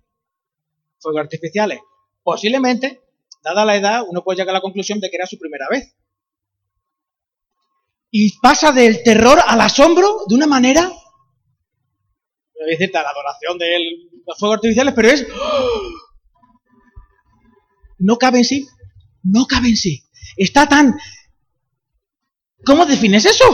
[0.99, 1.80] Fuegos artificiales.
[2.23, 3.01] Posiblemente,
[3.43, 5.95] dada la edad, uno puede llegar a la conclusión de que era su primera vez.
[8.10, 10.82] Y pasa del terror al asombro de una manera.
[10.82, 13.77] Voy a decirte, la adoración de
[14.25, 15.27] los fuegos artificiales, pero es.
[17.99, 18.67] No cabe en sí.
[19.23, 20.03] No cabe en sí.
[20.36, 20.97] Está tan.
[22.65, 23.45] ¿Cómo defines eso?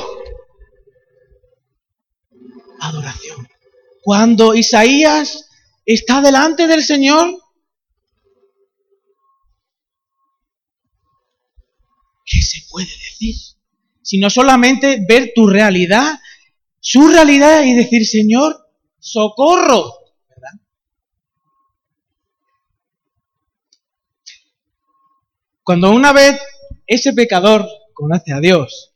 [2.84, 3.47] adoración.
[4.01, 5.49] Cuando Isaías
[5.86, 7.39] está delante del Señor,
[12.25, 13.36] ¿qué se puede decir?
[14.01, 16.19] Sino solamente ver tu realidad,
[16.79, 18.67] su realidad y decir, Señor,
[18.99, 20.03] socorro.
[25.63, 26.41] Cuando una vez
[26.88, 28.91] ese pecador conoce a Dios,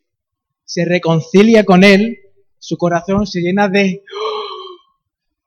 [0.65, 2.19] se reconcilia con Él,
[2.59, 4.03] su corazón se llena de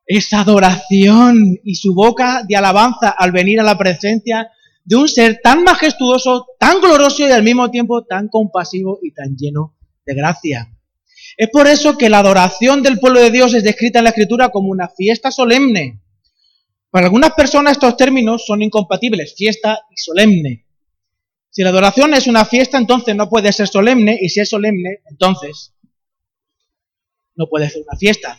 [0.06, 4.50] esa adoración y su boca de alabanza al venir a la presencia
[4.83, 9.37] de un ser tan majestuoso, tan glorioso y al mismo tiempo tan compasivo y tan
[9.37, 10.74] lleno de gracia.
[11.37, 14.48] Es por eso que la adoración del pueblo de Dios es descrita en la Escritura
[14.48, 16.00] como una fiesta solemne.
[16.90, 20.64] Para algunas personas estos términos son incompatibles, fiesta y solemne.
[21.50, 25.02] Si la adoración es una fiesta, entonces no puede ser solemne, y si es solemne,
[25.10, 25.75] entonces
[27.35, 28.38] no puede ser una fiesta.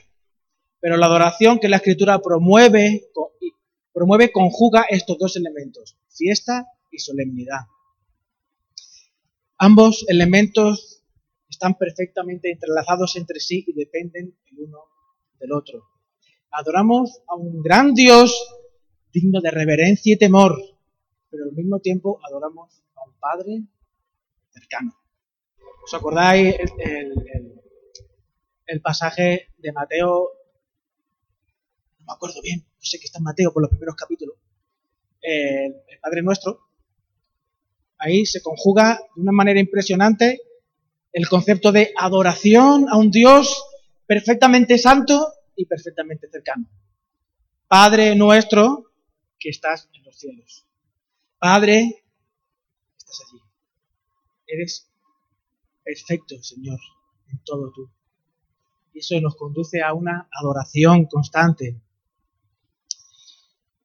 [0.79, 3.11] Pero la adoración que la escritura promueve,
[3.93, 7.59] promueve conjuga estos dos elementos, fiesta y solemnidad.
[9.57, 11.03] Ambos elementos
[11.49, 14.79] están perfectamente entrelazados entre sí y dependen el uno
[15.37, 15.83] del otro.
[16.49, 18.33] Adoramos a un gran Dios
[19.11, 20.55] digno de reverencia y temor,
[21.29, 23.63] pero al mismo tiempo adoramos a un Padre
[24.51, 24.95] cercano.
[25.83, 27.61] ¿Os acordáis el,
[28.67, 30.29] el pasaje de Mateo
[32.01, 34.37] no me acuerdo bien, no sé que está en Mateo por los primeros capítulos,
[35.21, 36.67] el Padre Nuestro,
[37.97, 40.41] ahí se conjuga de una manera impresionante
[41.13, 43.63] el concepto de adoración a un Dios
[44.07, 46.67] perfectamente santo y perfectamente cercano.
[47.67, 48.91] Padre nuestro
[49.37, 50.65] que estás en los cielos.
[51.37, 52.00] Padre,
[53.19, 53.41] allí.
[54.47, 54.89] Eres
[55.83, 56.79] perfecto, Señor,
[57.31, 57.89] en todo tú.
[58.93, 61.81] Y eso nos conduce a una adoración constante.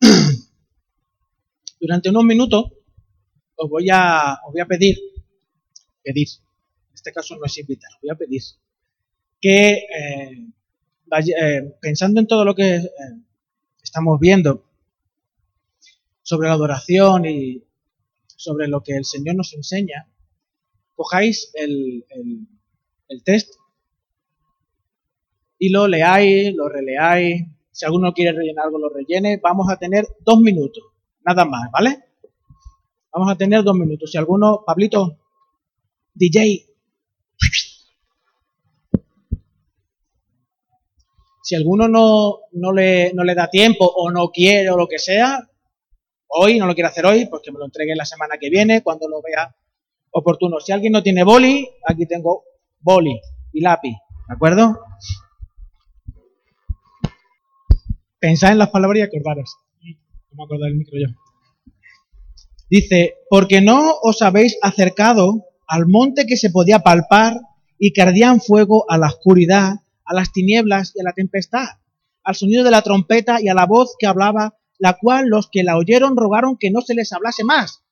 [1.80, 2.72] Durante unos minutos
[3.56, 4.98] os voy a, voy a pedir,
[6.02, 6.28] pedir,
[6.88, 8.42] en este caso no es invitar, os voy a pedir
[9.40, 10.46] que eh,
[11.40, 12.90] eh, pensando en todo lo que eh,
[13.82, 14.64] estamos viendo
[16.22, 17.65] sobre la adoración y
[18.36, 20.08] sobre lo que el Señor nos enseña,
[20.94, 22.46] cojáis el, el,
[23.08, 23.54] el test
[25.58, 27.44] y lo leáis, lo releáis.
[27.72, 29.38] Si alguno quiere rellenar algo, lo rellene.
[29.42, 30.84] Vamos a tener dos minutos,
[31.24, 32.04] nada más, ¿vale?
[33.12, 34.10] Vamos a tener dos minutos.
[34.10, 35.18] Si alguno, Pablito,
[36.14, 36.66] DJ.
[41.42, 44.98] Si alguno no, no, le, no le da tiempo o no quiere o lo que
[44.98, 45.48] sea,
[46.28, 48.82] hoy, no lo quiere hacer hoy, pues que me lo entregue la semana que viene,
[48.82, 49.54] cuando lo vea
[50.10, 50.60] oportuno.
[50.60, 52.44] Si alguien no tiene boli, aquí tengo
[52.80, 53.20] boli
[53.52, 53.96] y lápiz,
[54.28, 54.78] ¿de acuerdo?
[58.18, 59.56] Pensad en las palabras y acordaros.
[60.30, 61.14] No me acuerdo del micro yo.
[62.68, 67.34] Dice, porque no os habéis acercado al monte que se podía palpar
[67.78, 69.74] y que ardía en fuego a la oscuridad,
[70.04, 71.66] a las tinieblas y a la tempestad,
[72.24, 75.62] al sonido de la trompeta y a la voz que hablaba, la cual los que
[75.62, 77.82] la oyeron rogaron que no se les hablase más.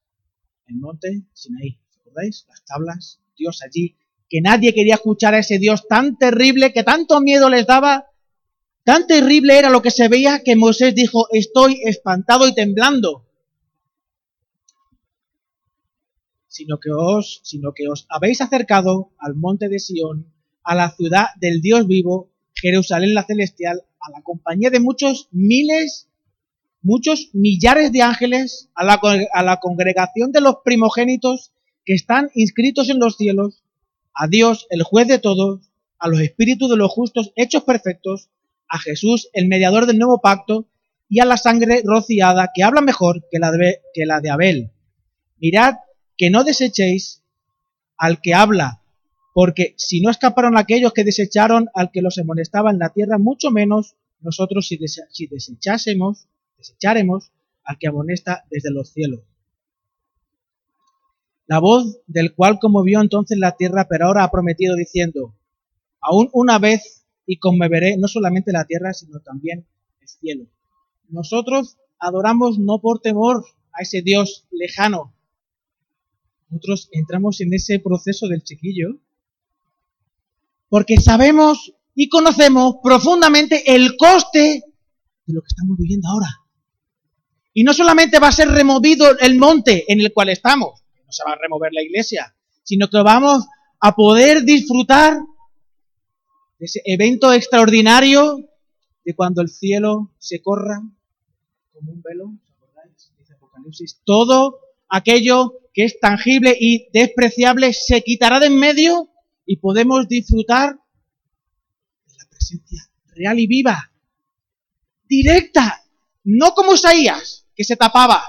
[0.67, 2.47] El monte Sinaí, ¿recordáis?
[2.49, 3.97] Las tablas, Dios allí,
[4.29, 8.09] que nadie quería escuchar a ese Dios tan terrible que tanto miedo les daba
[8.85, 13.27] Tan terrible era lo que se veía que Moisés dijo, estoy espantado y temblando.
[16.49, 20.31] Sino que os, sino que os habéis acercado al monte de Sión,
[20.63, 26.11] a la ciudad del Dios vivo, Jerusalén la celestial, a la compañía de muchos miles,
[26.85, 29.01] muchos millares de ángeles, a la,
[29.33, 31.53] a la congregación de los primogénitos
[31.85, 33.65] que están inscritos en los cielos,
[34.15, 38.29] a Dios, el juez de todos, a los espíritus de los justos hechos perfectos,
[38.69, 40.69] a Jesús, el mediador del nuevo pacto,
[41.09, 44.71] y a la sangre rociada, que habla mejor que la de, que la de Abel.
[45.39, 45.77] Mirad
[46.17, 47.23] que no desechéis
[47.97, 48.83] al que habla,
[49.33, 53.51] porque si no escaparon aquellos que desecharon al que los amonestaba en la tierra, mucho
[53.51, 54.79] menos nosotros si,
[55.11, 57.33] si desechásemos, desecháremos
[57.65, 59.21] al que amonesta desde los cielos.
[61.47, 65.35] La voz del cual como vio entonces la tierra, pero ahora ha prometido diciendo,
[66.01, 69.67] aún una vez y conmoveré no solamente la tierra, sino también
[70.01, 70.47] el cielo.
[71.09, 75.15] Nosotros adoramos no por temor a ese Dios lejano.
[76.49, 78.99] Nosotros entramos en ese proceso del chiquillo
[80.69, 84.65] porque sabemos y conocemos profundamente el coste
[85.27, 86.44] de lo que estamos viviendo ahora.
[87.55, 91.23] Y no solamente va a ser removido el monte en el cual estamos, no se
[91.25, 92.35] va a remover la iglesia,
[92.65, 93.47] sino que vamos
[93.81, 95.19] a poder disfrutar
[96.59, 98.39] ese evento extraordinario
[99.05, 100.83] de cuando el cielo se corra
[101.73, 102.33] como un velo,
[103.35, 109.11] Apocalipsis, todo aquello que es tangible y despreciable se quitará de en medio
[109.47, 110.75] y podemos disfrutar
[112.07, 113.93] de la presencia real y viva,
[115.09, 115.85] directa,
[116.25, 118.23] no como Isaías, que se tapaba,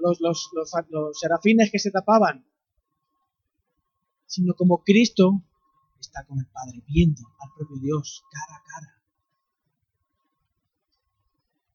[0.00, 0.50] los, los,
[0.90, 2.44] los serafines que se tapaban,
[4.26, 5.42] sino como Cristo
[6.00, 9.02] está con el Padre, viendo al propio Dios cara a cara.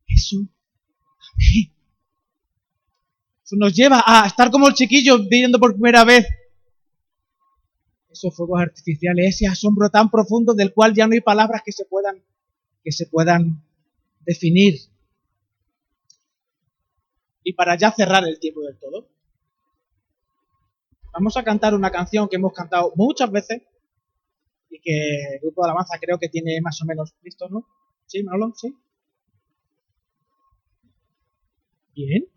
[0.07, 0.37] Eso,
[1.37, 1.73] mí,
[3.43, 6.25] Eso nos lleva a estar como el chiquillo viendo por primera vez
[8.11, 11.85] esos fuegos artificiales, ese asombro tan profundo del cual ya no hay palabras que se
[11.85, 12.23] puedan,
[12.83, 13.63] que se puedan
[14.21, 14.92] definir.
[17.43, 19.09] Y para ya cerrar el tiempo del todo,
[21.11, 23.61] vamos a cantar una canción que hemos cantado muchas veces,
[24.69, 27.67] y que el grupo de alabanza creo que tiene más o menos listo, ¿no?
[28.07, 28.53] ¿Sí, Manolo?
[28.55, 28.75] ¿Sí?
[31.95, 32.27] Bien.